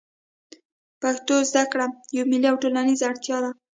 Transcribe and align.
پښتو 1.01 1.35
زده 1.49 1.63
کړه 1.71 1.85
یوه 2.17 2.27
ملي 2.31 2.47
او 2.49 2.57
ټولنیزه 2.63 3.05
اړتیا 3.09 3.37
ده 3.43 3.51